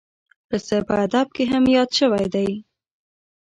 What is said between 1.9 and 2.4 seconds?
شوی